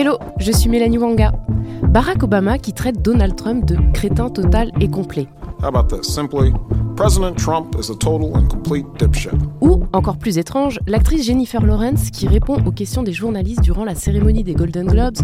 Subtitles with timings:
[0.00, 1.32] Hello, je suis Mélanie Wanga.
[1.82, 5.26] Barack Obama qui traite Donald Trump de crétin total et complet.
[5.60, 6.06] How about this?
[6.06, 6.52] Simply,
[6.94, 9.32] President Trump is a total and complete dipshit.
[9.60, 13.96] Ou, encore plus étrange, l'actrice Jennifer Lawrence qui répond aux questions des journalistes durant la
[13.96, 15.18] cérémonie des Golden Globes,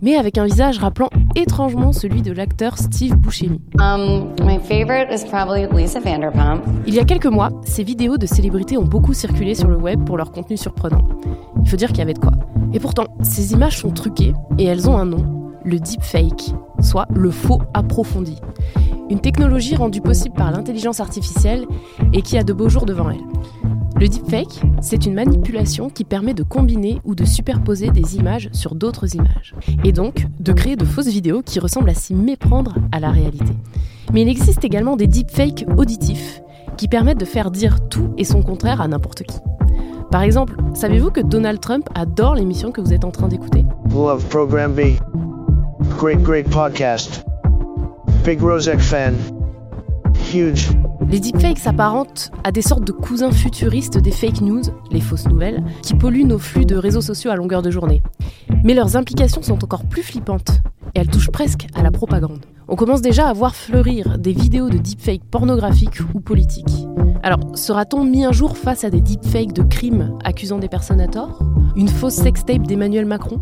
[0.00, 3.60] mais avec un visage rappelant étrangement celui de l'acteur Steve Buscemi.
[3.80, 6.62] Um, my favorite is probably Lisa Vanderpump.
[6.86, 10.04] Il y a quelques mois, ces vidéos de célébrités ont beaucoup circulé sur le web
[10.04, 11.02] pour leur contenu surprenant.
[11.64, 12.30] Il faut dire qu'il y avait de quoi.
[12.72, 17.30] Et pourtant, ces images sont truquées et elles ont un nom, le deepfake, soit le
[17.30, 18.36] faux approfondi.
[19.10, 21.66] Une technologie rendue possible par l'intelligence artificielle
[22.12, 23.18] et qui a de beaux jours devant elle.
[24.00, 28.74] Le deepfake, c'est une manipulation qui permet de combiner ou de superposer des images sur
[28.74, 29.54] d'autres images,
[29.84, 33.52] et donc de créer de fausses vidéos qui ressemblent à s'y méprendre à la réalité.
[34.14, 36.40] Mais il existe également des deepfakes auditifs
[36.78, 39.38] qui permettent de faire dire tout et son contraire à n'importe qui.
[40.10, 43.64] Par exemple, savez-vous que Donald Trump adore l'émission que vous êtes en train d'écouter?
[43.94, 44.96] Love Program B.
[45.98, 47.24] Great, great podcast.
[48.24, 49.14] Big Rosek fan.
[50.34, 50.70] Huge.
[51.08, 55.62] Les deepfakes s'apparentent à des sortes de cousins futuristes des fake news, les fausses nouvelles,
[55.82, 58.02] qui polluent nos flux de réseaux sociaux à longueur de journée.
[58.64, 60.60] Mais leurs implications sont encore plus flippantes,
[60.94, 62.44] et elles touchent presque à la propagande.
[62.66, 66.86] On commence déjà à voir fleurir des vidéos de deepfakes pornographiques ou politiques.
[67.22, 71.06] Alors, sera-t-on mis un jour face à des deepfakes de crimes accusant des personnes à
[71.06, 71.38] tort?
[71.76, 73.40] Une fausse sextape d'Emmanuel Macron?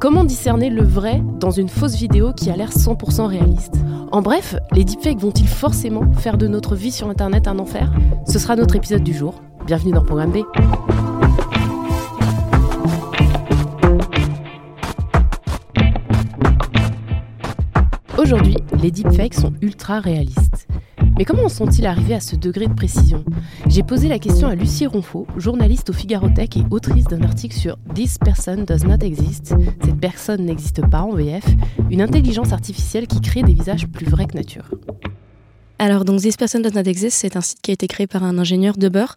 [0.00, 3.74] Comment discerner le vrai dans une fausse vidéo qui a l'air 100% réaliste?
[4.12, 7.92] En bref, les deepfakes vont-ils forcément faire de notre vie sur Internet un enfer?
[8.24, 9.34] Ce sera notre épisode du jour.
[9.66, 10.44] Bienvenue dans Programme B.
[18.16, 20.47] Aujourd'hui, les deepfakes sont ultra réalistes.
[21.18, 23.24] Mais comment sont-ils arrivés à ce degré de précision?
[23.66, 27.56] J'ai posé la question à Lucie Ronfaux, journaliste au Figaro Tech et autrice d'un article
[27.56, 29.52] sur This person does not exist.
[29.84, 31.44] Cette personne n'existe pas en VF,
[31.90, 34.70] une intelligence artificielle qui crée des visages plus vrais que nature.
[35.78, 38.24] Alors, donc, This Person Does Not Exist, c'est un site qui a été créé par
[38.24, 39.14] un ingénieur de beurre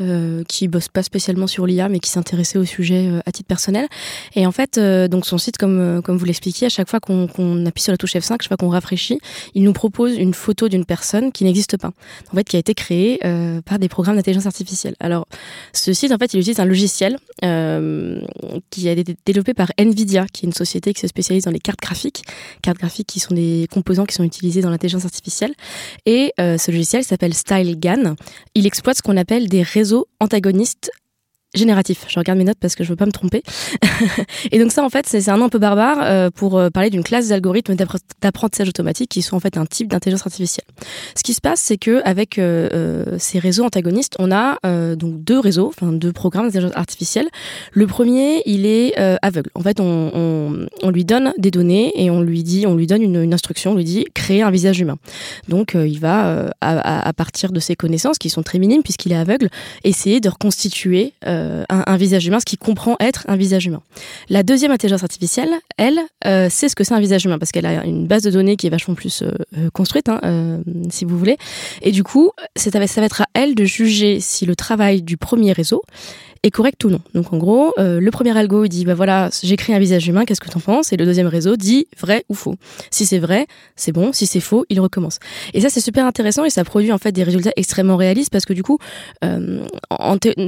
[0.00, 3.46] euh, qui bosse pas spécialement sur l'IA, mais qui s'intéressait au sujet euh, à titre
[3.46, 3.86] personnel.
[4.34, 7.00] Et en fait, euh, donc son site, comme euh, comme vous l'expliquiez, à chaque fois
[7.00, 9.18] qu'on qu'on appuie sur la touche F5, chaque fois qu'on rafraîchit,
[9.54, 11.92] il nous propose une photo d'une personne qui n'existe pas.
[12.32, 14.94] En fait, qui a été créée euh, par des programmes d'intelligence artificielle.
[15.00, 15.26] Alors,
[15.72, 18.20] ce site, en fait, il utilise un logiciel euh,
[18.70, 21.60] qui a été développé par Nvidia, qui est une société qui se spécialise dans les
[21.60, 22.24] cartes graphiques,
[22.62, 25.54] cartes graphiques qui sont des composants qui sont utilisés dans l'intelligence artificielle.
[26.06, 28.16] Et euh, ce logiciel s'appelle StyleGAN.
[28.54, 30.90] Il exploite ce qu'on appelle des réseaux antagonistes
[31.54, 32.06] génératifs.
[32.08, 33.42] Je regarde mes notes parce que je veux pas me tromper.
[34.52, 36.90] et donc ça, en fait, c'est un nom un peu barbare euh, pour euh, parler
[36.90, 40.64] d'une classe d'algorithmes d'appre- d'apprentissage automatique qui sont en fait un type d'intelligence artificielle.
[41.14, 44.58] Ce qui se passe, c'est que avec euh, ces réseaux antagonistes, on a
[44.96, 47.28] donc deux réseaux, enfin deux programmes d'intelligence artificielle.
[47.72, 49.50] Le premier, il est aveugle.
[49.54, 53.32] En fait, on, lui donne des données et on lui dit, on lui donne une,
[53.32, 54.96] instruction, on lui dit créer un visage humain.
[55.48, 59.48] Donc, il va, à, partir de ses connaissances, qui sont très minimes puisqu'il est aveugle,
[59.84, 61.12] essayer de reconstituer
[61.68, 63.82] un, un visage humain, ce qui comprend être un visage humain.
[64.28, 67.66] La deuxième intelligence artificielle, elle, euh, sait ce que c'est un visage humain parce qu'elle
[67.66, 70.58] a une base de données qui est vachement plus euh, euh, construite, hein, euh,
[70.90, 71.36] si vous voulez.
[71.82, 75.52] Et du coup, ça va être à elle de juger si le travail du premier
[75.52, 75.82] réseau
[76.42, 77.00] est correct ou non.
[77.14, 80.08] Donc en gros, euh, le premier algo il dit bah voilà, j'ai créé un visage
[80.08, 80.92] humain, qu'est-ce que t'en penses?
[80.92, 82.56] Et le deuxième réseau dit vrai ou faux.
[82.90, 83.46] Si c'est vrai,
[83.76, 84.12] c'est bon.
[84.12, 85.20] Si c'est faux, il recommence.
[85.54, 88.44] Et ça c'est super intéressant et ça produit en fait des résultats extrêmement réalistes parce
[88.44, 88.78] que du coup,
[89.24, 89.64] euh,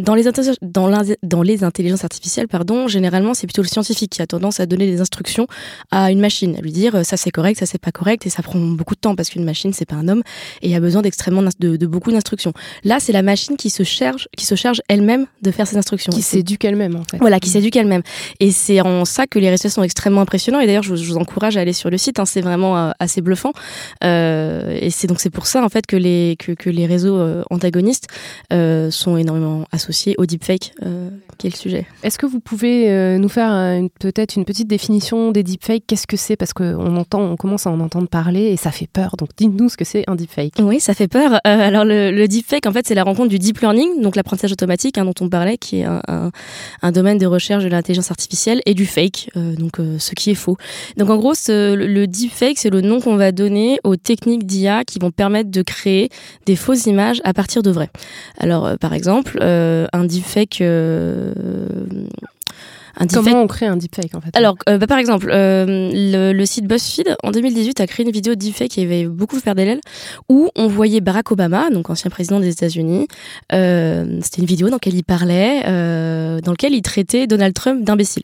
[0.02, 0.24] dans les
[0.62, 4.66] dans, dans les intelligences artificielles, pardon, généralement c'est plutôt le scientifique qui a tendance à
[4.66, 5.46] donner des instructions
[5.92, 8.30] à une machine, à lui dire euh, ça c'est correct, ça c'est pas correct et
[8.30, 10.22] ça prend beaucoup de temps parce qu'une machine c'est pas un homme
[10.60, 12.52] et a besoin d'extrêmement de, de beaucoup d'instructions.
[12.82, 15.83] Là c'est la machine qui se charge qui se charge elle-même de faire ces instructions.
[15.84, 17.18] Qui s'éduque elle-même, en fait.
[17.18, 18.02] Voilà, qui s'éduque elle-même.
[18.40, 20.60] Et c'est en ça que les résultats sont extrêmement impressionnants.
[20.60, 22.18] Et d'ailleurs, je, vous encourage à aller sur le site.
[22.18, 23.52] Hein, c'est vraiment assez bluffant.
[24.02, 27.20] et c'est donc c'est pour ça en fait que les que, que les réseaux
[27.50, 28.08] antagonistes
[28.50, 30.72] sont énormément associés au deepfake,
[31.38, 31.86] qui est le sujet.
[32.02, 35.84] Est-ce que vous pouvez nous faire peut-être une petite définition des deepfakes?
[35.86, 36.36] Qu'est-ce que c'est?
[36.36, 39.16] Parce qu'on entend, on commence à en entendre parler et ça fait peur.
[39.16, 40.54] Donc dites-nous ce que c'est un deepfake.
[40.60, 41.38] Oui, ça fait peur.
[41.44, 44.98] alors le, le deepfake, en fait, c'est la rencontre du deep learning, donc l'apprentissage automatique
[44.98, 49.30] hein, dont on parlait, qui un, domaine de recherche de l'intelligence artificielle, et du fake,
[49.36, 50.56] euh, donc euh, ce qui est faux.
[50.96, 54.84] Donc en gros, ce, le deepfake, c'est le nom qu'on va donner aux techniques d'IA
[54.84, 56.10] qui vont permettre de créer
[56.46, 57.90] des fausses images à partir de vraies.
[58.38, 60.62] Alors euh, par exemple, un deepfake
[63.12, 66.66] Comment on crée un deepfake en fait Alors, euh, bah, par exemple, euh, le, site
[66.66, 69.80] BuzzFeed en 2018 a créé une vidéo deepfake qui avait beaucoup fait d'élèves
[70.28, 73.08] où on voyait Barack Obama, donc ancien président des États-Unis.
[73.52, 78.22] Euh, c'était une vidéo dans laquelle il parlait, dans laquelle il traitait Donald Trump d'imbécile.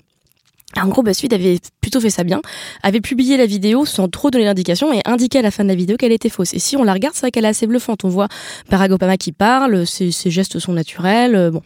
[0.81, 2.41] En gros, BuzzFeed avait plutôt fait ça bien,
[2.85, 5.75] avait publié la vidéo sans trop donner d'indication et indiqué à la fin de la
[5.75, 6.55] vidéo qu'elle était fausse.
[6.55, 8.05] Et si on la regarde, c'est vrai qu'elle est assez bluffante.
[8.05, 8.29] On voit
[8.71, 11.51] Barack Obama qui parle, ses, ses gestes sont naturels.
[11.53, 11.63] bon.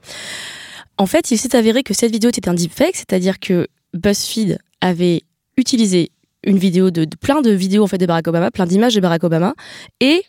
[0.96, 5.23] En fait, il s'est avéré que cette vidéo était un deepfake, c'est-à-dire que BuzzFeed avait
[5.56, 6.11] utilisé
[6.44, 9.25] une vidéo de, plein de vidéos en fait de Barack Obama, plein d'images de Barack
[9.25, 9.55] Obama
[10.00, 10.25] et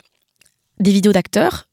[0.79, 1.67] des vidéos d'acteurs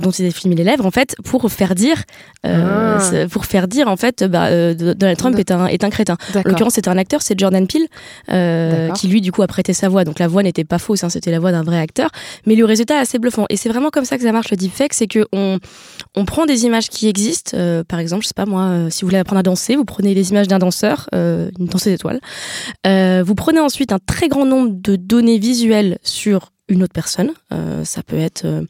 [0.00, 2.02] dont il a filmé les lèvres en fait pour faire dire
[2.46, 3.28] euh, ah.
[3.30, 6.16] pour faire dire en fait bah, euh, Donald Trump est un est un crétin.
[6.34, 7.86] En l'occurrence c'était un acteur, c'est Jordan Peele
[8.30, 10.04] euh, qui lui du coup a prêté sa voix.
[10.04, 12.10] Donc la voix n'était pas fausse, hein, c'était la voix d'un vrai acteur.
[12.46, 14.56] Mais le résultat est assez bluffant et c'est vraiment comme ça que ça marche le
[14.56, 15.58] deepfake, c'est que on
[16.16, 17.56] on prend des images qui existent.
[17.88, 20.30] par exemple, je sais pas moi, si vous voulez apprendre à danser, vous prenez les
[20.30, 22.20] images d'un danseur, une danseuse d'étoiles.
[22.84, 27.32] vous prenez ensuite un très grand nombre de données visuelles sur une autre personne.
[27.52, 28.62] Euh, ça peut être euh,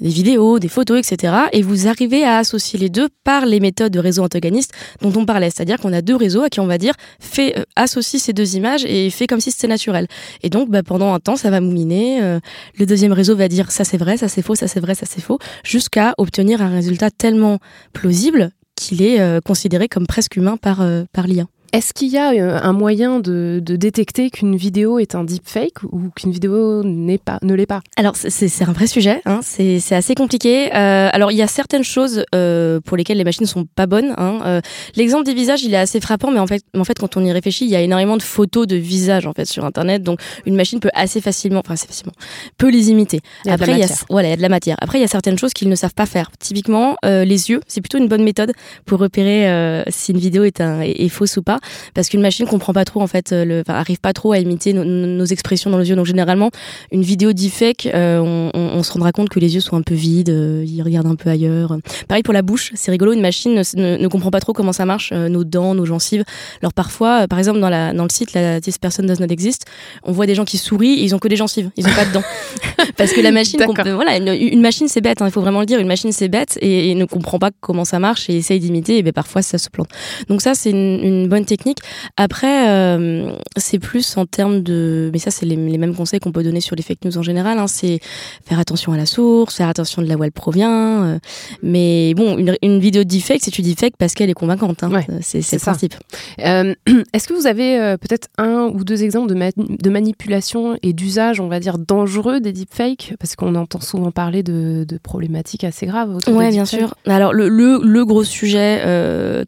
[0.00, 1.34] des vidéos, des photos, etc.
[1.52, 4.72] Et vous arrivez à associer les deux par les méthodes de réseau antagoniste
[5.02, 5.50] dont on parlait.
[5.50, 8.56] C'est-à-dire qu'on a deux réseaux à qui on va dire fait, euh, associe ces deux
[8.56, 10.06] images et fait comme si c'était naturel.
[10.42, 12.38] Et donc, bah, pendant un temps, ça va mouminer.
[12.78, 15.06] le deuxième réseau va dire ça c'est vrai, ça c'est faux, ça c'est vrai, ça
[15.08, 17.58] c'est faux, jusqu'à obtenir un résultat tellement
[17.92, 21.46] plausible qu'il est considéré comme presque humain par, par l'IA.
[21.72, 26.08] Est-ce qu'il y a euh, un moyen de, détecter qu'une vidéo est un deepfake ou
[26.16, 27.82] qu'une vidéo n'est pas, ne l'est pas?
[27.96, 29.40] Alors c'est un vrai sujet, hein.
[29.42, 30.74] c'est assez compliqué.
[30.74, 33.86] Euh, alors il y a certaines choses euh, pour lesquelles les machines ne sont pas
[33.86, 34.14] bonnes.
[34.16, 34.60] Hein.
[34.96, 37.32] L'exemple des visages, il est assez frappant, mais en fait, en fait, quand on y
[37.32, 40.56] réfléchit, il y a énormément de photos de visages en fait sur Internet, donc une
[40.56, 42.14] machine peut assez facilement, enfin assez facilement,
[42.56, 43.20] peut les imiter.
[43.44, 44.76] Il y a Après, il y a, voilà, il y a de la matière.
[44.80, 46.30] Après, il y a certaines choses qu'ils ne savent pas faire.
[46.38, 48.52] Typiquement, les yeux, c'est plutôt une bonne méthode
[48.86, 51.57] pour repérer si une vidéo est, un, est fausse ou pas
[51.94, 54.72] parce qu'une machine comprend pas trop en fait, euh, le, arrive pas trop à imiter
[54.72, 55.96] nos, expressions dans les yeux.
[55.96, 56.50] Donc généralement,
[56.90, 59.94] une vidéo deepfake, euh, on, on, se rendra compte que les yeux sont un peu
[59.94, 61.76] vides, euh, ils regardent un peu ailleurs.
[62.06, 64.86] Pareil pour la bouche, c'est rigolo, une machine ne, ne, comprend pas trop comment ça
[64.86, 66.24] marche, nos dents, nos gencives.
[66.62, 69.66] Alors parfois, par exemple dans, la, dans le site, la This Person Does Not Exist,
[70.02, 72.12] on voit des gens qui sourient, ils ont que des gencives, ils ont pas de
[72.12, 72.24] dents.
[72.96, 73.60] parce que la machine,
[73.94, 76.58] voilà, une, machine c'est bête, hein, il faut vraiment le dire, une machine c'est bête
[76.60, 79.68] et, ne comprend pas comment ça marche et essaye d'imiter, et ben parfois ça se
[79.68, 79.88] plante.
[80.28, 81.78] Donc ça c'est une, une bonne technique.
[82.16, 85.10] Après, euh, c'est plus en termes de...
[85.12, 87.58] Mais ça, c'est les, mêmes conseils qu'on peut donner sur les fake news en général.
[87.58, 87.66] Hein.
[87.66, 88.00] c'est
[88.46, 91.04] faire attention à la source, faire attention de là où elle provient.
[91.04, 91.18] Euh.
[91.62, 94.82] mais bon, une, une vidéo deepfake, c'est tu deepfake parce qu'elle est convaincante.
[94.82, 94.90] Hein.
[95.22, 95.94] c'est le principe.
[96.40, 96.74] Euh,
[97.12, 101.48] Est-ce que vous avez peut-être un ou deux exemples de, de manipulation et d'usage, on
[101.48, 103.14] va dire, dangereux des deepfakes?
[103.18, 106.18] Parce qu'on entend souvent parler de, de problématiques assez graves.
[106.28, 106.94] Oui, bien sûr.
[107.06, 108.82] Alors, le, le, le gros sujet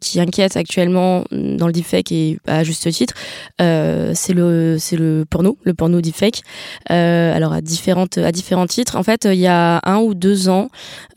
[0.01, 3.13] qui inquiète actuellement dans le deepfake et à juste titre,
[3.61, 6.41] euh, c'est le c'est le porno, le porno deepfake.
[6.89, 8.95] Euh, alors à différentes à différents titres.
[8.95, 10.69] En fait, il y a un ou deux ans,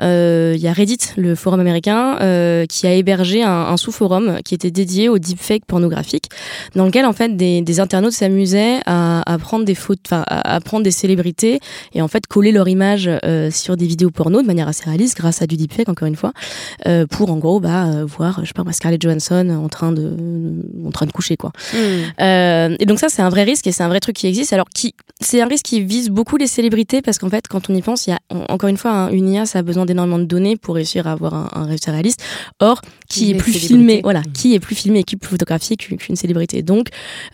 [0.03, 2.17] euh, il y a Reddit, le forum américain,
[2.69, 6.27] qui a hébergé un, sous-forum qui était dédié au deepfake pornographique,
[6.75, 9.77] dans lequel en fait des, internautes s'amusaient à, prendre des
[10.07, 11.61] enfin à, prendre des célébrités
[11.93, 13.11] et en fait coller leur image
[13.51, 16.33] sur des vidéos porno de manière assez réaliste grâce à du deepfake encore une fois,
[17.11, 20.17] pour en gros bah voir je sais pas Scarlett Johansson en train de
[20.85, 21.53] en train de coucher quoi.
[21.73, 21.77] Hmm.
[22.21, 24.53] Euh, et donc ça, c'est un vrai risque et c'est un vrai truc qui existe.
[24.53, 27.75] Alors, qui, c'est un risque qui vise beaucoup les célébrités parce qu'en fait, quand on
[27.75, 28.19] y pense, il y a
[28.49, 31.13] encore une fois hein, une IA, ça a besoin d'énormément de données pour réussir à
[31.13, 32.23] avoir un, un résultat réaliste.
[32.61, 34.33] Or, qui est plus filmé, voilà, hmm.
[34.33, 36.63] qui est plus filmé et qui est plus photographié qu'une célébrité.
[36.63, 36.89] Donc,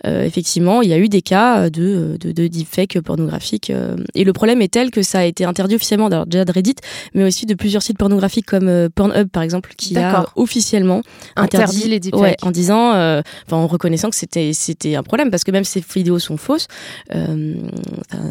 [0.06, 3.70] euh, effectivement, il y a eu des cas de, de, de deepfake pornographiques.
[3.70, 6.76] Euh, et le problème est tel que ça a été interdit officiellement, déjà de Reddit,
[7.14, 11.02] mais aussi de plusieurs sites pornographiques comme Pornhub, par exemple, qui a officiellement
[11.37, 12.44] interdit, les deepfakes.
[12.44, 16.19] en disant euh, en reconnaissant que c'était c'était un problème parce que même ces vidéos
[16.19, 16.69] sont fausses.
[17.15, 17.55] Euh,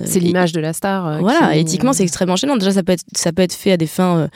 [0.05, 1.19] c'est l'image de la star.
[1.19, 2.57] voilà, éthiquement c'est extrêmement gênant.
[2.57, 4.29] Déjà ça peut être ça peut être fait à des fins,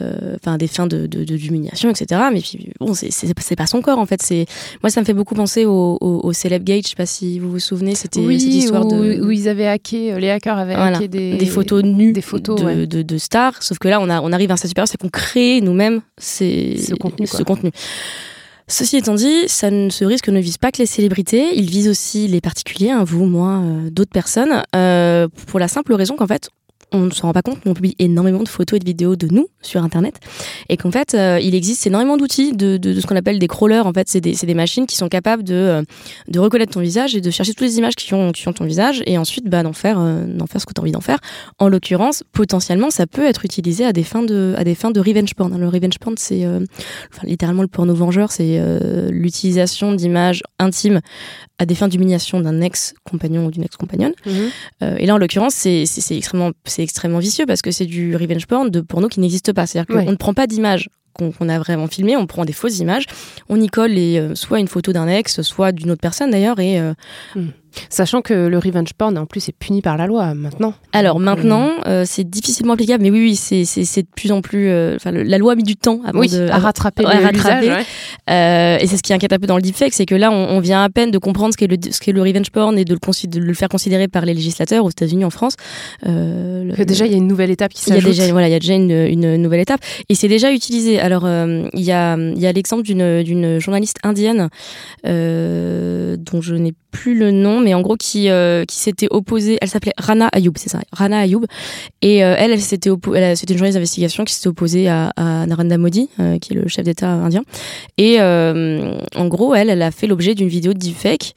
[0.00, 2.20] enfin des fins de d'humiliation, etc.
[2.32, 4.22] Mais puis bon c'est pas son corps en fait.
[4.22, 4.46] C'est
[4.82, 6.84] moi ça me fait beaucoup penser au, au, Celeb Gate.
[6.84, 9.48] Je sais pas si vous vous souvenez, c'était oui, cette histoire où, de où ils
[9.48, 13.18] avaient hacké, les hackers avaient hacké des, des photos nues, des photos de, de, de,
[13.18, 13.62] stars.
[13.62, 16.00] Sauf que là on a on arrive à un stade supérieur, c'est qu'on crée nous-mêmes
[16.18, 17.26] ce contenu.
[17.26, 17.70] Ce contenu.
[18.70, 22.28] Ceci étant dit, ça ce risque ne vise pas que les célébrités, il vise aussi
[22.28, 26.50] les particuliers, hein, vous, moi, euh, d'autres personnes, euh, pour la simple raison qu'en fait,
[26.92, 29.16] on ne se rend pas compte, mais on publie énormément de photos et de vidéos
[29.16, 30.18] de nous sur Internet.
[30.68, 33.46] Et qu'en fait, euh, il existe énormément d'outils, de, de, de, ce qu'on appelle des
[33.46, 33.86] crawlers.
[33.86, 35.82] En fait, c'est des, des, machines qui sont capables de, euh,
[36.28, 38.64] de reconnaître ton visage et de chercher toutes les images qui ont, qui ont ton
[38.64, 41.00] visage et ensuite bah, d'en faire, euh, d'en faire ce que tu as envie d'en
[41.00, 41.18] faire.
[41.58, 45.00] En l'occurrence, potentiellement, ça peut être utilisé à des fins de, à des fins de
[45.00, 45.56] revenge porn.
[45.56, 48.60] Le revenge porn, c'est enfin, littéralement le porno vengeur, c'est
[49.10, 51.00] l'utilisation d'images intimes
[51.58, 54.14] à des fins d'humiliation d'un ex-compagnon ou d'une ex-compagnonne.
[54.24, 54.96] Mhm.
[54.98, 58.70] et là, en l'occurrence, c'est extrêmement c'est extrêmement vicieux parce que c'est du revenge porn
[58.70, 59.66] de porno qui n'existe pas.
[59.66, 63.04] C'est-à-dire qu'on ne prend pas d'image qu'on a vraiment filmé, on prend des fausses images,
[63.50, 66.60] on y colle les, euh, soit une photo d'un ex, soit d'une autre personne d'ailleurs,
[66.60, 66.94] et euh,
[67.34, 67.48] hmm.
[67.88, 70.74] Sachant que le revenge porn, en plus, est puni par la loi maintenant.
[70.92, 74.68] Alors maintenant, euh, c'est difficilement applicable, mais oui, oui, c'est, de plus en plus.
[74.68, 77.70] Euh, la loi a mis du temps avant de, à rattraper à, rattraper.
[78.28, 80.60] Euh, et c'est ce qui inquiète un peu dans le deepfake, c'est que là, on,
[80.60, 83.28] vient à peine de comprendre ce qu'est le, ce le revenge porn et de le,
[83.28, 85.56] de le, faire considérer par les législateurs aux États-Unis, en France.
[86.02, 88.02] que déjà, il y a une nouvelle étape qui s'ajoute.
[88.02, 90.28] Il y a déjà, voilà, il y a déjà une, une nouvelle étape, et c'est
[90.28, 91.00] déjà utilisé.
[91.00, 94.48] Alors, il y a, y a l'exemple d'une, d'une journaliste indienne
[95.04, 99.58] dont je n'ai plus le nom, mais en gros qui euh, qui s'était opposée.
[99.60, 101.44] Elle s'appelait Rana Ayoub, c'est ça, Rana Ayoub.
[102.02, 105.78] Et euh, elle, elle s'était c'était une journaliste d'investigation qui s'était opposée à, à, Narendra
[105.78, 107.42] Modi, euh, qui est le chef d'État indien.
[107.98, 111.34] Et en gros, elle, elle a fait l'objet d'une vidéo de deepfake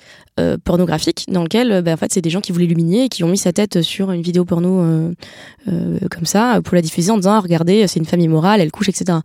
[0.63, 3.27] pornographique dans lequel bah, en fait c'est des gens qui voulaient l'humilier et qui ont
[3.27, 4.83] mis sa tête sur une vidéo porno
[6.09, 8.89] comme ça pour la diffuser en disant ah, regardez c'est une famille morale elle couche
[8.89, 9.19] etc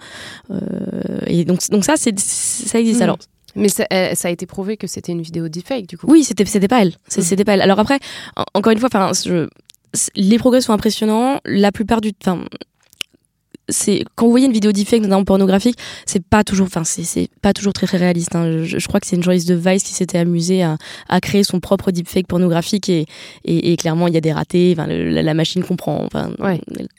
[1.26, 3.04] et donc donc ça c'est ça existe hmm.
[3.04, 3.18] alors
[3.58, 6.06] mais ça, ça, a été prouvé que c'était une vidéo deepfake, du coup.
[6.08, 6.90] Oui, c'était c'était pas elle.
[6.90, 7.20] Hmm.
[7.20, 7.62] C'était pas elle.
[7.62, 7.98] Alors après,
[8.54, 9.12] encore une fois, enfin,
[10.14, 11.40] les progrès sont impressionnants.
[11.44, 12.44] La plupart du, enfin,
[13.68, 17.52] c'est quand vous voyez une vidéo deepfake notamment pornographique c'est pas toujours enfin c'est pas
[17.52, 18.64] toujours très très réaliste hein.
[18.64, 20.76] je, crois que c'est une journaliste de Vice qui s'était amusée à,
[21.08, 23.06] à, créer son propre deepfake pornographique et,
[23.44, 26.30] et, et clairement il y a des ratés enfin la, machine comprend enfin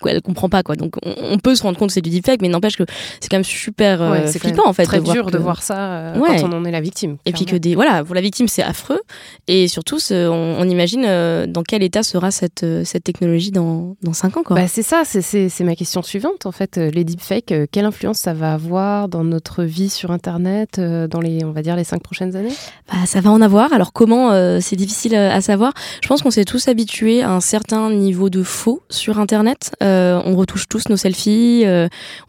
[0.06, 0.76] elle, comprend pas quoi.
[0.76, 2.84] Donc on, peut se rendre compte que c'est du deepfake mais n'empêche que
[3.20, 6.14] c'est quand même super euh, c'est flippant en fait très dur de voir ça euh,
[6.16, 8.64] quand on en est la victime et puis que des voilà pour la victime c'est
[8.64, 9.02] affreux.
[9.48, 14.14] Et surtout on, on, imagine euh, dans quel état sera cette cette technologie dans dans
[14.14, 14.56] cinq ans quoi.
[14.56, 17.86] Bah, c'est ça c'est ma question suivante en fait fait, euh, les deepfakes, euh, quelle
[17.86, 21.78] influence ça va avoir dans notre vie sur Internet euh, dans les, on va dire,
[21.78, 22.54] les cinq prochaines années?
[22.92, 23.72] Bah, Ça va en avoir.
[23.72, 25.74] Alors comment C'est difficile à savoir.
[26.02, 29.72] Je pense qu'on s'est tous habitués à un certain niveau de faux sur Internet.
[29.82, 31.64] on retouche tous nos selfies,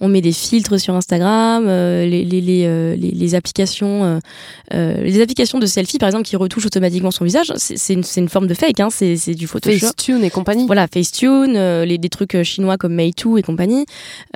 [0.00, 4.20] on met des filtres sur Instagram, les, les, les, les, applications,
[4.70, 7.52] les applications de selfies, par exemple, qui retouchent automatiquement son visage.
[7.56, 8.88] C'est une, une, forme de fake, hein.
[8.90, 9.78] c'est du Photoshop.
[9.78, 10.66] Facetune et compagnie.
[10.66, 13.86] Voilà, Facetune, les, des trucs chinois comme Meitu et compagnie.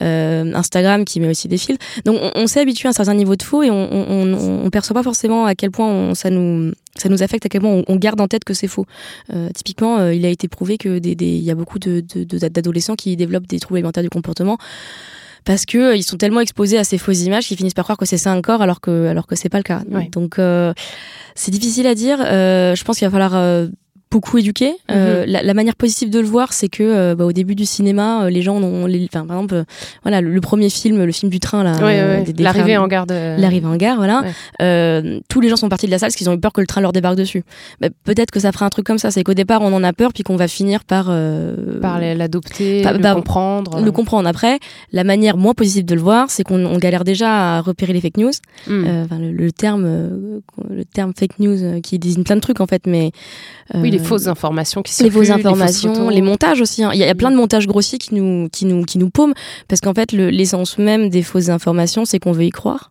[0.02, 1.76] Euh, Instagram qui met aussi des fils.
[2.04, 4.94] Donc on, s'est habitué à un certain niveau de faux et on, on, on, perçoit
[4.94, 8.20] pas forcément à quel point ça nous ça nous affecte à quel point on, garde
[8.20, 8.86] en tête que c'est faux.
[9.32, 12.96] Euh, typiquement, euh, il a été prouvé que des, des, y a beaucoup d'adolescents de,
[12.96, 14.58] de, qui développent des troubles alimentaires du comportement
[15.44, 18.06] parce que ils sont tellement exposés à ces fausses images qu'ils finissent par croire que
[18.06, 19.82] c'est ça un corps alors que alors que c'est pas le cas.
[20.12, 20.40] Donc
[21.34, 22.18] c'est difficile à dire.
[22.18, 23.68] je pense qu'il va falloir
[24.14, 24.76] beaucoup éduqué.
[24.92, 25.32] Euh, mhm.
[25.42, 28.30] la, manière positive de le voir, c'est que euh, bah, au début du cinéma, euh,
[28.30, 29.64] les gens ont, les, enfin, par exemple,
[30.04, 31.72] voilà, le, premier film, le film du train, là,
[32.38, 34.22] l'arrivée en gare, l'arrivée en gare, voilà.
[35.28, 36.68] tous les gens sont partis de la salle parce qu'ils ont eu peur que le
[36.68, 37.42] train leur débarque dessus.
[37.80, 39.92] Bah, peut-être que ça fera un truc comme ça, c'est qu'au départ on en a
[39.92, 41.06] peur, puis qu'on va finir par
[41.82, 44.28] par l'adopter, le bah, comprendre, le comprendre.
[44.28, 44.60] Après,
[44.92, 48.18] la manière moins positive de le voir, c'est qu'on galère déjà à repérer les fake
[48.18, 48.32] news.
[48.68, 48.84] Hmm.
[49.10, 50.40] Le, le, terme,
[50.74, 53.12] le terme fake news qui désigne plein de trucs en fait, mais
[53.74, 56.82] oui, les fausses informations qui Les fausses informations, les, montages aussi.
[56.82, 56.90] Hein.
[56.92, 59.34] Il y, a plein de montages grossiers qui nous, qui nous, qui nous paument.
[59.68, 62.90] Parce qu'en fait, l'essence même des fausses informations, c'est qu'on veut y croire.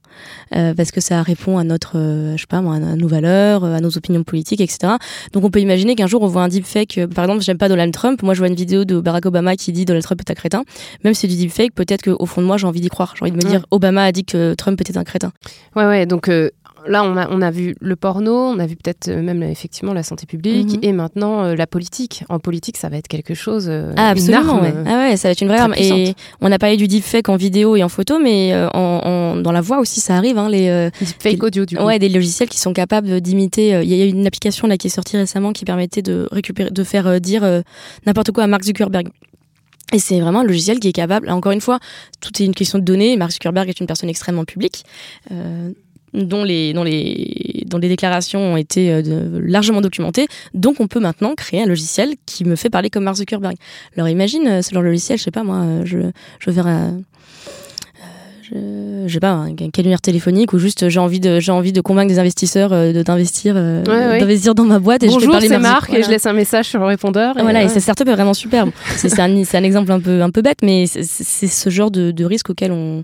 [0.55, 3.75] Euh, parce que ça répond à notre, euh, je sais pas à nos valeurs, euh,
[3.75, 4.93] à nos opinions politiques, etc.
[5.31, 7.93] Donc on peut imaginer qu'un jour on voit un deepfake, par exemple, j'aime pas Donald
[7.93, 10.35] Trump, moi je vois une vidéo de Barack Obama qui dit Donald Trump est un
[10.35, 10.63] crétin,
[11.03, 13.23] même si c'est du deepfake, peut-être qu'au fond de moi j'ai envie d'y croire, j'ai
[13.23, 15.31] envie de me dire Obama a dit que Trump était un crétin.
[15.75, 16.29] Ouais, ouais, donc
[16.87, 19.93] là, on a, on a vu le porno, on a vu peut-être euh, même effectivement
[19.93, 20.79] la santé publique, Mhm.
[20.81, 22.23] et maintenant euh, la politique.
[22.29, 23.65] En politique, ça va être quelque chose.
[23.69, 24.53] euh, Ah, une absolument.
[24.55, 24.73] arme, ouais.
[24.85, 25.73] Ah ouais, ça va être une vraie arme.
[25.73, 26.15] Et puissante.
[26.41, 29.51] on a parlé du deepfake en vidéo et en photo, mais euh, en, en- dans
[29.51, 30.37] la voix aussi, ça arrive.
[30.37, 31.83] Hein, les, euh, Fake audio, du coup.
[31.83, 33.75] Ouais, des logiciels qui sont capables d'imiter.
[33.75, 36.69] euh, Il y a une application là qui est sortie récemment qui permettait de récupérer,
[36.71, 37.61] de faire dire euh,
[38.05, 39.09] n'importe quoi à Mark Zuckerberg.
[39.91, 41.27] Et c'est vraiment un logiciel qui est capable.
[41.27, 41.77] là, Encore une fois,
[42.19, 43.15] tout est une question de données.
[43.15, 44.85] Mark Zuckerberg est une personne extrêmement publique.
[45.31, 45.71] euh,
[46.13, 50.27] dont les, dont, les, dont les déclarations ont été euh, de- largement documentées.
[50.53, 53.55] Donc, on peut maintenant créer un logiciel qui me fait parler comme Mark Zuckerberg.
[53.97, 55.97] Alors, imagine, euh, leur logiciel, je sais pas, moi, euh, je,
[56.39, 57.01] je veux faire un,
[58.43, 61.81] je, je sais pas, un canular téléphonique ou juste j'ai envie de, j'ai envie de
[61.81, 64.19] convaincre des investisseurs euh, de d'investir, euh, Ouais, ouais.
[64.19, 66.05] d'investir dans ma boîte et je fais Bonjour, parler c'est Marc, et Zuckerberg.
[66.05, 67.35] je laisse un message sur le répondeur.
[67.39, 67.69] Voilà, et ouais.
[67.69, 68.71] cette startup est vraiment superbe.
[68.97, 72.11] C'est un, un exemple un peu, un peu bête, mais c'est- c'est ce genre de,
[72.11, 73.03] de risque auquel on.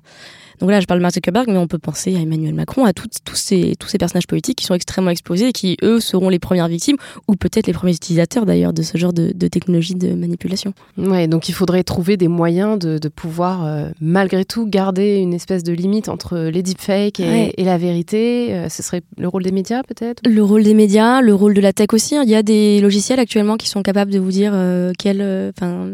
[0.60, 2.94] Donc là, je parle de Mark Zuckerberg, mais on peut penser à Emmanuel Macron, à
[2.94, 6.40] tous, ces, tous ces personnages politiques qui sont extrêmement explosés et qui, eux, seront les
[6.40, 6.98] premières victimes,
[7.28, 10.74] ou peut-être les premiers utilisateurs d'ailleurs de ce genre de, de technologie de manipulation.
[10.98, 15.34] Ouais, donc il faudrait trouver des moyens de, de pouvoir, euh, malgré tout, garder une
[15.34, 17.54] espèce de limite entre les deepfakes et, Ouais.
[17.58, 18.54] et la vérité.
[18.54, 20.22] Euh, ce serait le rôle des médias, peut-être?
[20.28, 22.16] Le rôle des médias, le rôle de la tech aussi.
[22.16, 22.24] hein.
[22.26, 25.52] Il y a des logiciels actuellement qui sont capables de vous dire euh, quelle, euh,
[25.56, 25.88] enfin,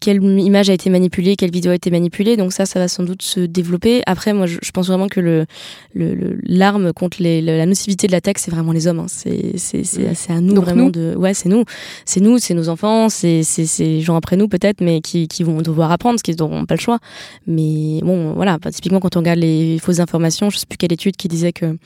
[0.00, 2.36] quelle, image a été manipulée, quelle vidéo a été manipulée.
[2.36, 4.02] Donc ça, ça va sans doute se développer.
[4.06, 5.46] Après, moi, je, je pense vraiment que le
[5.94, 9.00] le- le- l'arme contre les, le- la nocivité de la tech, c'est vraiment les hommes.
[9.00, 9.06] hein.
[9.08, 11.14] C'est c'est à nous Donc vraiment nous de.
[11.16, 11.64] Ouais, c'est nous,
[12.04, 15.28] c'est nous, c'est nos enfants, c'est c'est c'est les gens après nous peut-être, mais qui
[15.28, 16.98] qui vont devoir apprendre, parce qu'ils n'auront pas le choix.
[17.46, 18.58] Mais bon, voilà.
[18.58, 21.52] Bah, typiquement, quand on regarde les fausses informations, je sais plus quelle étude qui disait
[21.52, 21.76] que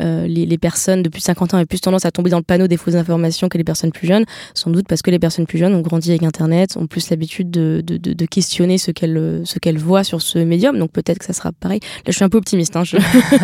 [0.00, 2.38] euh, les, les personnes de plus de 50 ans avaient plus tendance à tomber dans
[2.38, 4.24] le panneau des fausses informations que les personnes plus jeunes,
[4.54, 7.50] sans doute parce que les personnes plus jeunes ont grandi avec Internet, ont plus l'habitude
[7.50, 11.32] de, de, de, de questionner ce qu'elles voient sur ce médium, donc peut-être que ça
[11.32, 11.80] sera pareil.
[11.80, 12.98] Là, je suis un peu optimiste, hein, je,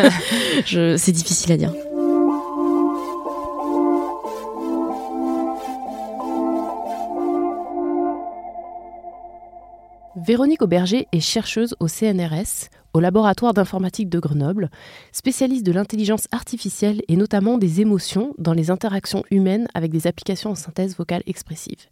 [0.66, 1.72] je, c'est difficile à dire.
[10.16, 14.70] Véronique Auberger est chercheuse au CNRS, au laboratoire d'informatique de Grenoble,
[15.12, 20.50] spécialiste de l'intelligence artificielle et notamment des émotions dans les interactions humaines avec des applications
[20.50, 21.88] en synthèse vocale expressive.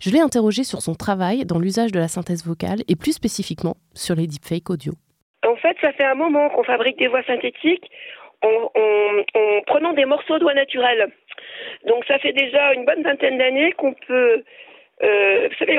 [0.00, 3.76] Je l'ai interrogée sur son travail dans l'usage de la synthèse vocale et plus spécifiquement
[3.94, 4.92] sur les deepfakes audio.
[5.46, 7.88] En fait, ça fait un moment qu'on fabrique des voix synthétiques
[8.42, 11.06] en, en- en prenant des morceaux de voix naturelles.
[11.86, 14.42] Donc ça fait déjà une bonne vingtaine d'années qu'on peut...
[15.02, 15.78] euh, vous savez,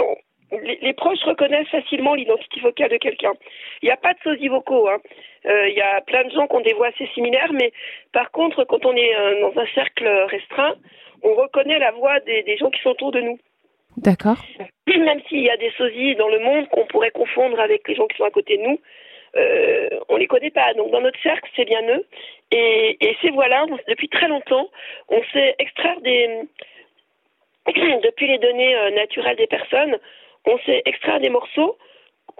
[0.51, 3.33] les, les proches reconnaissent facilement l'identité vocale de quelqu'un.
[3.81, 4.87] Il n'y a pas de sosies vocaux.
[4.87, 4.97] hein.
[5.45, 7.71] Euh, Il y a plein de gens qui ont des voix assez similaires, mais
[8.13, 10.75] par contre, quand on est euh, dans un cercle restreint,
[11.23, 13.39] on reconnaît la voix des, des gens qui sont autour de nous.
[13.97, 14.37] D'accord.
[14.87, 18.07] Même s'il y a des sosies dans le monde qu'on pourrait confondre avec les gens
[18.07, 18.79] qui sont à côté de nous,
[19.35, 20.73] euh, on les connaît pas.
[20.75, 22.05] Donc dans notre cercle, c'est bien eux.
[22.51, 24.69] Et, et ces voix-là, depuis très longtemps,
[25.09, 26.41] on sait extraire des
[28.03, 29.97] depuis les données euh, naturelles des personnes,
[30.47, 31.77] on sait extraire des morceaux,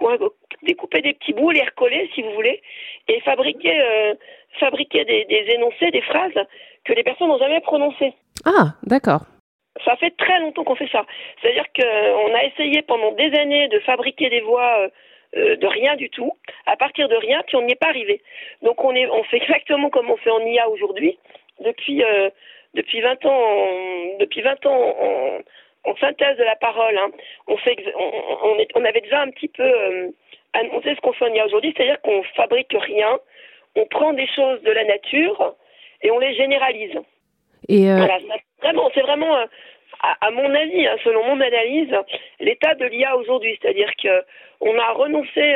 [0.00, 0.16] on
[0.62, 2.62] découper des petits bouts, les recoller si vous voulez,
[3.08, 4.14] et fabriquer euh,
[4.60, 6.38] fabriquer des, des énoncés, des phrases
[6.84, 8.14] que les personnes n'ont jamais prononcées.
[8.44, 9.22] Ah, d'accord.
[9.84, 11.04] Ça fait très longtemps qu'on fait ça.
[11.40, 14.88] C'est-à-dire qu'on a essayé pendant des années de fabriquer des voix euh,
[15.36, 16.32] euh, de rien du tout,
[16.66, 18.22] à partir de rien, puis on n'y est pas arrivé.
[18.62, 21.18] Donc on, est, on fait exactement comme on fait en IA aujourd'hui,
[21.60, 22.30] depuis, euh,
[22.74, 25.38] depuis 20 ans, en, depuis 20 ans en,
[25.84, 26.96] en synthèse de la parole.
[26.98, 27.10] hein.
[27.46, 30.08] On, fait, ex- on, on, est- on avait déjà un petit peu euh,
[30.52, 33.18] annoncé ce qu'on fait en IA aujourd'hui, c'est-à-dire qu'on fabrique rien,
[33.76, 35.54] on prend des choses de la nature
[36.02, 36.96] et on les généralise.
[37.68, 38.18] Et euh, Voilà,
[38.62, 39.46] vraiment, c'est vraiment, euh,
[40.02, 41.94] à, à mon avis, hein, selon mon analyse,
[42.40, 43.58] l'état de l'IA aujourd'hui.
[43.60, 44.22] C'est-à-dire que
[44.60, 45.54] on a renoncé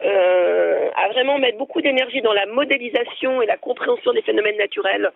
[0.00, 5.10] à vraiment mettre beaucoup d'énergie dans la modélisation et la compréhension des phénomènes naturels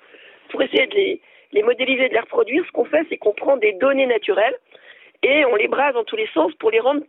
[0.48, 1.20] pour essayer de les,
[1.52, 2.64] les modéliser, de les reproduire.
[2.66, 4.56] Ce qu'on fait, c'est qu'on prend des données naturelles
[5.22, 7.02] et on les brase dans tous les sens pour les rendre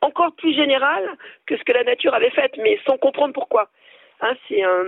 [0.00, 1.08] encore plus générales
[1.46, 3.68] que ce que la nature avait fait, mais sans comprendre pourquoi.
[4.20, 4.84] Hein, c'est un,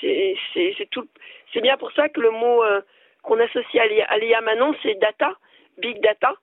[0.00, 1.06] c'est, c'est, c'est tout.
[1.52, 2.80] C'est bien pour ça que le mot euh,
[3.22, 5.34] qu'on associe à l'IA, à l'IA maintenant, c'est data,
[5.78, 6.34] big data.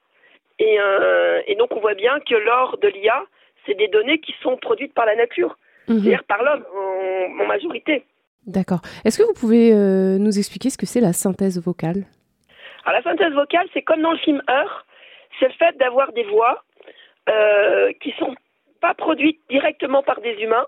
[0.59, 3.23] Et, euh, et donc on voit bien que lors de l'IA,
[3.65, 7.45] c'est des données qui sont produites par la nature, mhm, c'est-à-dire par l'homme en, en
[7.45, 8.03] majorité.
[8.45, 8.82] D'accord.
[9.06, 12.06] Est-ce que vous pouvez euh, nous expliquer ce que c'est la synthèse vocale?
[12.86, 14.86] Alors la synthèse vocale, c'est comme dans le film Heure,
[15.39, 16.63] c'est le fait d'avoir des voix
[17.30, 18.36] euh, qui sont
[18.80, 20.65] pas produites directement par des humains,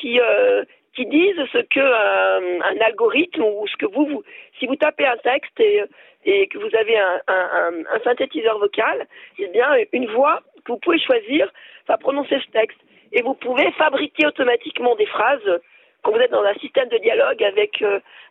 [0.00, 4.22] qui euh, qui disent ce que euh, un algorithme ou ce que vous, vous
[4.58, 9.06] si vous tapez un texte et, que vous avez un synthétiseur vocal,
[9.38, 11.52] eh bien une voix que vous pouvez choisir
[11.86, 12.78] va prononcer ce texte
[13.12, 15.60] et vous pouvez fabriquer automatiquement des phrases
[16.06, 17.82] quand vous êtes dans un système de dialogue avec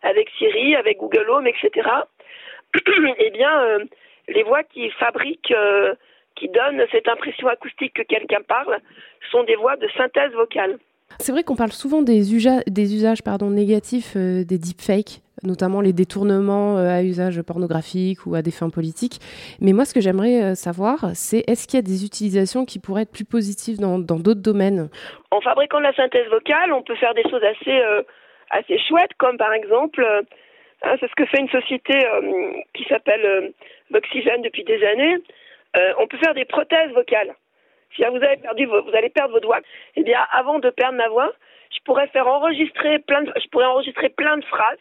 [0.02, 1.90] avec Siri, avec Google Home, etc.
[3.20, 3.80] eh bien,
[4.30, 5.54] les voix qui fabriquent,
[6.36, 8.78] qui donnent cette impression acoustique que quelqu'un parle,
[9.30, 10.78] sont des voix de synthèse vocale.
[11.20, 13.20] C'est vrai qu'on parle souvent des, usages
[13.52, 19.20] négatifs des deepfakes notamment les détournements euh, à usage pornographique ou à des fins politiques.
[19.62, 22.80] Mais moi, ce que j'aimerais euh, savoir, c'est est-ce qu'il y a des utilisations qui
[22.80, 24.90] pourraient être plus positives dans d'autres domaines?
[25.32, 28.04] En fabriquant de la synthèse vocale, on peut faire des choses assez, euh,
[28.50, 30.06] assez chouettes, comme par exemple,
[30.84, 31.94] hein, c'est ce que fait une société
[32.74, 33.54] qui s'appelle
[33.92, 35.18] Voxygen depuis des années.
[36.00, 37.36] on peut faire des prothèses vocales.
[37.96, 39.62] Si vous avez perdu, vous allez perdre vos doigts.
[39.96, 41.32] Eh bien, avant de perdre ma voix,
[41.72, 44.78] je pourrais faire enregistrer plein je pourrais enregistrer plein de phrases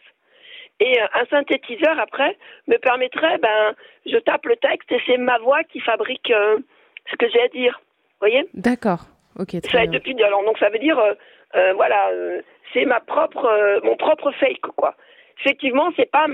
[0.79, 5.37] et euh, un synthétiseur, après, me permettrait, ben, je tape le texte et c'est ma
[5.39, 6.59] voix qui fabrique euh,
[7.09, 7.79] ce que j'ai à dire.
[8.19, 8.47] Vous voyez?
[8.53, 9.05] D'accord.
[9.37, 9.51] Ok.
[9.63, 9.91] ça bien.
[9.91, 12.09] depuis alors donc ça veut dire euh, voilà
[12.73, 14.95] c'est ma propre mon propre fake quoi.
[15.41, 16.25] Effectivement c'est pas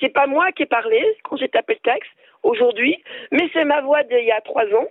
[0.00, 2.10] c'est pas moi qui ai parlé quand j'ai tapé le texte
[2.42, 4.88] aujourd'hui, mais c'est ma voix d'il y a trois ans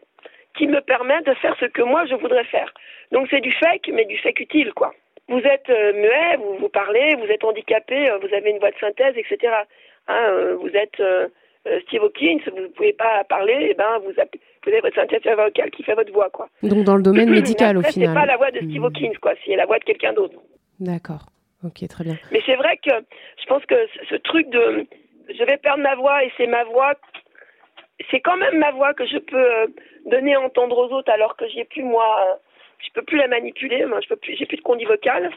[0.57, 2.73] qui me permet de faire ce que moi je voudrais faire.
[3.11, 4.93] Donc c'est du fake mais du fake utile quoi
[5.29, 8.71] vous êtes euh, muet, vous, vous parlez, vous êtes handicapé, euh, vous avez une voix
[8.71, 9.53] de synthèse, etc.
[10.07, 11.01] Hein, euh, vous êtes
[11.83, 15.69] Steve Hawkins, vous ne pouvez pas parler, et eh ben vous, avez, votre synthèse vocale
[15.71, 16.47] qui fait votre voix, quoi.
[16.63, 18.09] Donc dans le domaine médical au final.
[18.09, 18.85] C'est pas la voix de Steve hmm.
[18.85, 19.33] Hawkins, quoi.
[19.45, 20.35] C'est la voix de quelqu'un d'autre.
[20.79, 21.25] D'accord.
[21.65, 22.17] Ok, très bien.
[22.31, 22.91] Mais c'est vrai que
[23.41, 23.75] je pense que
[24.09, 24.85] ce truc de
[25.29, 26.93] je vais perdre ma voix et c'est ma voix,
[28.09, 29.73] c'est quand même ma voix que je peux
[30.05, 32.39] donner à entendre aux autres alors que j'ai plus moi
[32.79, 35.31] je peux plus la manipuler, moi je peux plus, j'ai plus de condi vocal.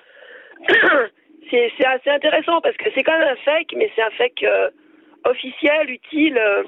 [1.51, 4.71] c'est, assez intéressant parce que c'est quand même un fake, mais c'est un fake euh,
[5.25, 6.39] officiel, utile.
[6.39, 6.65] Euh,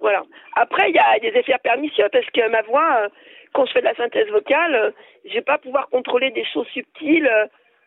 [0.00, 0.24] voilà.
[0.54, 3.08] Après, il y a des effets pernicieux parce que ma voix, euh,
[3.52, 4.92] quand je fais de la synthèse vocale,
[5.24, 7.30] je vais pas pouvoir contrôler des choses subtiles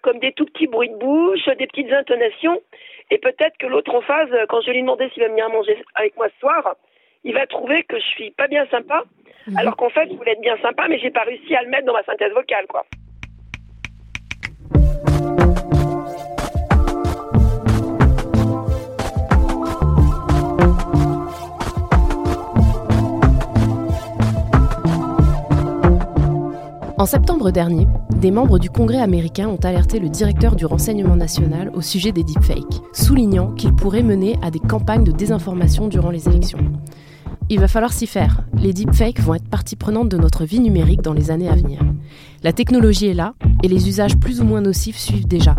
[0.01, 2.61] comme des tout petits bruits de bouche, des petites intonations.
[3.11, 6.15] Et peut-être que l'autre en face, quand je lui demandais s'il va venir manger avec
[6.15, 6.75] moi ce soir,
[7.23, 9.03] il va trouver que je suis pas bien sympa
[9.49, 9.57] Mhm.
[9.57, 11.85] Alors qu'en fait, je voulais être bien sympa, mais j'ai pas réussi à le mettre
[11.85, 12.85] dans ma synthèse vocale, quoi.
[26.97, 31.71] En septembre dernier, des membres du Congrès américain ont alerté le directeur du renseignement national
[31.73, 36.27] au sujet des deepfakes, soulignant qu'ils pourraient mener à des campagnes de désinformation durant les
[36.27, 36.59] élections.
[37.51, 38.43] Il va falloir s'y faire.
[38.53, 41.79] Les deepfakes vont être partie prenante de notre vie numérique dans les années à venir.
[42.43, 43.33] La technologie est là
[43.63, 45.55] et les usages plus ou moins nocifs suivent déjà.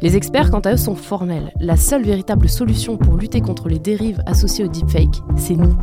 [0.00, 1.52] Les experts, quant à eux, sont formels.
[1.60, 5.76] La seule véritable solution pour lutter contre les dérives associées aux deepfakes, c'est nous.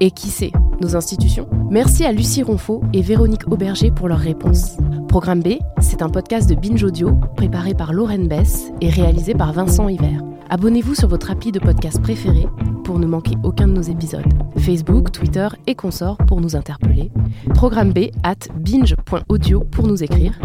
[0.00, 1.48] Et qui sait Nos institutions?
[1.70, 4.78] Merci à Lucie Ronfaux et Véronique Auberger pour leurs réponses.
[5.08, 9.52] Programme B, c'est un podcast de Binge Audio préparé par Lauren Bess et réalisé par
[9.52, 10.22] Vincent Hiver.
[10.50, 12.46] Abonnez-vous sur votre appli de podcast préféré
[12.84, 14.26] pour ne manquer aucun de nos épisodes.
[14.72, 17.10] Facebook, Twitter et consorts pour nous interpeller.
[17.52, 20.40] Programme B at binge.audio pour nous écrire.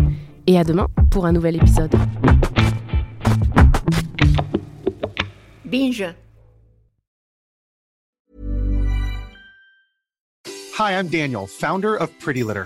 [0.48, 1.94] Et à demain pour un nouvel épisode.
[5.64, 6.14] Binge.
[10.78, 12.66] Hi, I'm Daniel, founder of Pretty Litter.